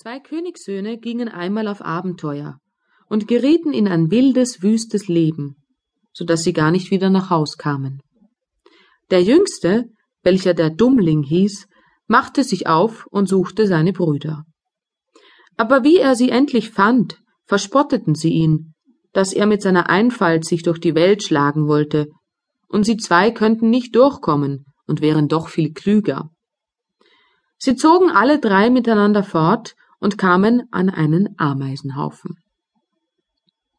Zwei 0.00 0.20
Königssöhne 0.20 0.96
gingen 0.96 1.28
einmal 1.28 1.66
auf 1.66 1.84
Abenteuer 1.84 2.60
und 3.08 3.26
gerieten 3.26 3.72
in 3.72 3.88
ein 3.88 4.12
wildes, 4.12 4.62
wüstes 4.62 5.08
Leben, 5.08 5.56
so 6.12 6.24
dass 6.24 6.44
sie 6.44 6.52
gar 6.52 6.70
nicht 6.70 6.92
wieder 6.92 7.10
nach 7.10 7.30
Haus 7.30 7.56
kamen. 7.56 8.00
Der 9.10 9.24
Jüngste, 9.24 9.86
welcher 10.22 10.54
der 10.54 10.70
Dummling 10.70 11.24
hieß, 11.24 11.66
machte 12.06 12.44
sich 12.44 12.68
auf 12.68 13.08
und 13.08 13.28
suchte 13.28 13.66
seine 13.66 13.92
Brüder. 13.92 14.44
Aber 15.56 15.82
wie 15.82 15.96
er 15.96 16.14
sie 16.14 16.30
endlich 16.30 16.70
fand, 16.70 17.18
verspotteten 17.46 18.14
sie 18.14 18.34
ihn, 18.34 18.74
dass 19.12 19.32
er 19.32 19.46
mit 19.46 19.62
seiner 19.62 19.90
Einfalt 19.90 20.44
sich 20.44 20.62
durch 20.62 20.78
die 20.78 20.94
Welt 20.94 21.24
schlagen 21.24 21.66
wollte, 21.66 22.06
und 22.68 22.84
sie 22.84 22.98
zwei 22.98 23.32
könnten 23.32 23.68
nicht 23.68 23.96
durchkommen 23.96 24.64
und 24.86 25.00
wären 25.00 25.26
doch 25.26 25.48
viel 25.48 25.72
klüger. 25.72 26.30
Sie 27.56 27.74
zogen 27.74 28.10
alle 28.10 28.38
drei 28.38 28.70
miteinander 28.70 29.24
fort 29.24 29.74
und 30.00 30.18
kamen 30.18 30.64
an 30.70 30.90
einen 30.90 31.34
Ameisenhaufen. 31.38 32.36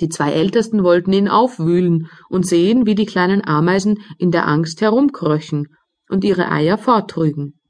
Die 0.00 0.08
zwei 0.08 0.32
Ältesten 0.32 0.82
wollten 0.82 1.12
ihn 1.12 1.28
aufwühlen 1.28 2.08
und 2.28 2.46
sehen, 2.46 2.86
wie 2.86 2.94
die 2.94 3.06
kleinen 3.06 3.46
Ameisen 3.46 3.98
in 4.18 4.30
der 4.30 4.48
Angst 4.48 4.80
herumkröchen 4.80 5.68
und 6.08 6.24
ihre 6.24 6.50
Eier 6.50 6.78
forttrügen. 6.78 7.60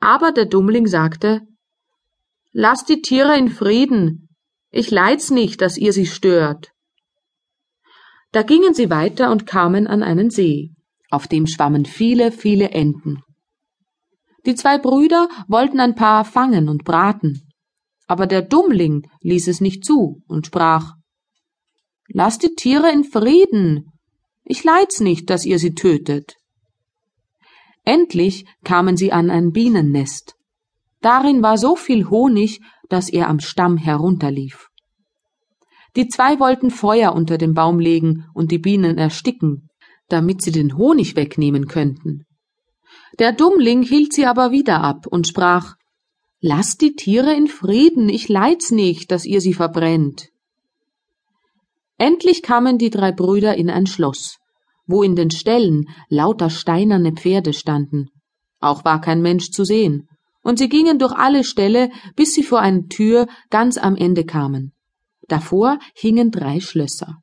Aber 0.00 0.32
der 0.32 0.46
Dummling 0.46 0.86
sagte 0.86 1.42
Lasst 2.52 2.88
die 2.88 3.02
Tiere 3.02 3.36
in 3.36 3.48
Frieden. 3.48 4.28
Ich 4.70 4.90
leid's 4.90 5.30
nicht, 5.30 5.60
dass 5.60 5.76
ihr 5.76 5.92
sie 5.92 6.06
stört. 6.06 6.70
Da 8.32 8.42
gingen 8.42 8.74
sie 8.74 8.90
weiter 8.90 9.30
und 9.30 9.46
kamen 9.46 9.86
an 9.86 10.02
einen 10.02 10.30
See, 10.30 10.70
auf 11.10 11.28
dem 11.28 11.46
schwammen 11.46 11.84
viele, 11.84 12.32
viele 12.32 12.70
Enten. 12.70 13.22
Die 14.46 14.54
zwei 14.54 14.78
Brüder 14.78 15.28
wollten 15.48 15.80
ein 15.80 15.94
paar 15.94 16.24
fangen 16.24 16.68
und 16.68 16.84
braten, 16.84 17.42
aber 18.06 18.26
der 18.26 18.42
Dummling 18.42 19.08
ließ 19.20 19.48
es 19.48 19.60
nicht 19.60 19.84
zu 19.84 20.22
und 20.26 20.46
sprach 20.46 20.94
Lasst 22.08 22.42
die 22.42 22.54
Tiere 22.54 22.92
in 22.92 23.04
Frieden. 23.04 23.92
Ich 24.44 24.62
leid's 24.62 25.00
nicht, 25.00 25.30
dass 25.30 25.46
ihr 25.46 25.58
sie 25.58 25.74
tötet. 25.74 26.36
Endlich 27.84 28.44
kamen 28.62 28.96
sie 28.96 29.12
an 29.12 29.30
ein 29.30 29.52
Bienennest. 29.52 30.34
Darin 31.00 31.42
war 31.42 31.58
so 31.58 31.76
viel 31.76 32.08
Honig, 32.10 32.60
dass 32.88 33.08
er 33.08 33.28
am 33.28 33.40
Stamm 33.40 33.76
herunterlief. 33.76 34.68
Die 35.96 36.08
zwei 36.08 36.40
wollten 36.40 36.70
Feuer 36.70 37.14
unter 37.14 37.38
den 37.38 37.54
Baum 37.54 37.78
legen 37.78 38.26
und 38.34 38.50
die 38.50 38.58
Bienen 38.58 38.98
ersticken, 38.98 39.68
damit 40.08 40.42
sie 40.42 40.50
den 40.50 40.76
Honig 40.76 41.16
wegnehmen 41.16 41.68
könnten. 41.68 42.26
Der 43.18 43.32
Dummling 43.32 43.82
hielt 43.82 44.12
sie 44.12 44.26
aber 44.26 44.50
wieder 44.50 44.80
ab 44.80 45.06
und 45.06 45.28
sprach 45.28 45.76
Lasst 46.46 46.82
die 46.82 46.94
Tiere 46.94 47.32
in 47.32 47.46
Frieden, 47.46 48.10
ich 48.10 48.28
leid's 48.28 48.70
nicht, 48.70 49.10
dass 49.10 49.24
ihr 49.24 49.40
sie 49.40 49.54
verbrennt. 49.54 50.28
Endlich 51.96 52.42
kamen 52.42 52.76
die 52.76 52.90
drei 52.90 53.12
Brüder 53.12 53.54
in 53.54 53.70
ein 53.70 53.86
Schloss, 53.86 54.36
wo 54.86 55.02
in 55.02 55.16
den 55.16 55.30
Ställen 55.30 55.88
lauter 56.10 56.50
steinerne 56.50 57.12
Pferde 57.12 57.54
standen. 57.54 58.10
Auch 58.60 58.84
war 58.84 59.00
kein 59.00 59.22
Mensch 59.22 59.52
zu 59.52 59.64
sehen, 59.64 60.06
und 60.42 60.58
sie 60.58 60.68
gingen 60.68 60.98
durch 60.98 61.14
alle 61.14 61.44
Ställe, 61.44 61.90
bis 62.14 62.34
sie 62.34 62.42
vor 62.42 62.60
eine 62.60 62.88
Tür 62.88 63.26
ganz 63.48 63.78
am 63.78 63.96
Ende 63.96 64.26
kamen. 64.26 64.74
Davor 65.28 65.78
hingen 65.94 66.30
drei 66.30 66.60
Schlösser. 66.60 67.22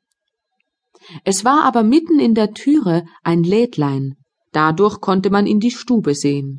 Es 1.22 1.44
war 1.44 1.62
aber 1.62 1.84
mitten 1.84 2.18
in 2.18 2.34
der 2.34 2.54
Türe 2.54 3.04
ein 3.22 3.44
Lädlein, 3.44 4.16
dadurch 4.50 5.00
konnte 5.00 5.30
man 5.30 5.46
in 5.46 5.60
die 5.60 5.70
Stube 5.70 6.16
sehen. 6.16 6.58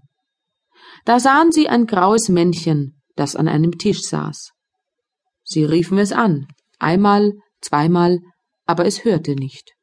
Da 1.06 1.20
sahen 1.20 1.52
sie 1.52 1.68
ein 1.68 1.86
graues 1.86 2.30
Männchen, 2.30 3.02
das 3.16 3.36
an 3.36 3.48
einem 3.48 3.78
Tisch 3.78 4.02
saß. 4.04 4.52
Sie 5.44 5.66
riefen 5.66 5.98
es 5.98 6.12
an, 6.12 6.48
einmal, 6.80 7.34
zweimal, 7.62 8.20
aber 8.66 8.86
es 8.86 9.04
hörte 9.04 9.36
nicht. 9.36 9.74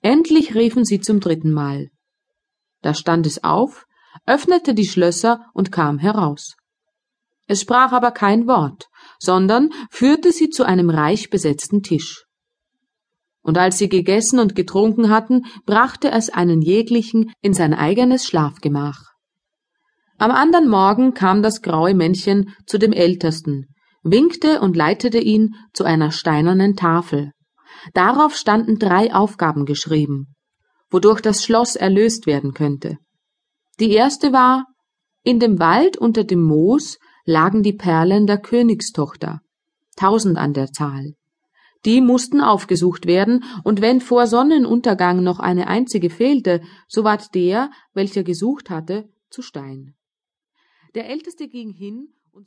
Endlich 0.00 0.54
riefen 0.54 0.84
sie 0.84 1.00
zum 1.00 1.20
dritten 1.20 1.52
Mal. 1.52 1.90
Da 2.82 2.94
stand 2.94 3.26
es 3.26 3.44
auf, 3.44 3.84
öffnete 4.26 4.74
die 4.74 4.86
Schlösser 4.86 5.44
und 5.52 5.70
kam 5.70 5.98
heraus. 5.98 6.56
Es 7.46 7.60
sprach 7.60 7.92
aber 7.92 8.10
kein 8.10 8.46
Wort, 8.46 8.88
sondern 9.18 9.70
führte 9.90 10.32
sie 10.32 10.50
zu 10.50 10.64
einem 10.64 10.90
reich 10.90 11.30
besetzten 11.30 11.82
Tisch. 11.82 12.24
Und 13.42 13.58
als 13.58 13.78
sie 13.78 13.88
gegessen 13.88 14.40
und 14.40 14.56
getrunken 14.56 15.10
hatten, 15.10 15.44
brachte 15.64 16.10
es 16.10 16.30
einen 16.30 16.62
jeglichen 16.62 17.32
in 17.42 17.54
sein 17.54 17.74
eigenes 17.74 18.26
Schlafgemach. 18.26 19.15
Am 20.18 20.30
andern 20.30 20.66
Morgen 20.66 21.12
kam 21.12 21.42
das 21.42 21.60
graue 21.60 21.94
Männchen 21.94 22.54
zu 22.64 22.78
dem 22.78 22.92
Ältesten, 22.92 23.66
winkte 24.02 24.62
und 24.62 24.74
leitete 24.74 25.18
ihn 25.18 25.54
zu 25.74 25.84
einer 25.84 26.10
steinernen 26.10 26.74
Tafel. 26.74 27.32
Darauf 27.92 28.34
standen 28.34 28.78
drei 28.78 29.14
Aufgaben 29.14 29.66
geschrieben, 29.66 30.34
wodurch 30.90 31.20
das 31.20 31.44
Schloss 31.44 31.76
erlöst 31.76 32.26
werden 32.26 32.54
könnte. 32.54 32.96
Die 33.78 33.90
erste 33.90 34.32
war, 34.32 34.64
in 35.22 35.38
dem 35.38 35.58
Wald 35.58 35.98
unter 35.98 36.24
dem 36.24 36.42
Moos 36.42 36.96
lagen 37.26 37.62
die 37.62 37.74
Perlen 37.74 38.26
der 38.26 38.38
Königstochter, 38.38 39.40
tausend 39.96 40.38
an 40.38 40.54
der 40.54 40.72
Zahl. 40.72 41.12
Die 41.84 42.00
mussten 42.00 42.40
aufgesucht 42.40 43.06
werden, 43.06 43.44
und 43.64 43.82
wenn 43.82 44.00
vor 44.00 44.26
Sonnenuntergang 44.26 45.22
noch 45.22 45.40
eine 45.40 45.66
einzige 45.66 46.08
fehlte, 46.08 46.62
so 46.88 47.04
ward 47.04 47.34
der, 47.34 47.70
welcher 47.92 48.22
gesucht 48.22 48.70
hatte, 48.70 49.10
zu 49.28 49.42
Stein. 49.42 49.95
Der 50.96 51.10
Älteste 51.10 51.46
ging 51.46 51.74
hin 51.74 52.08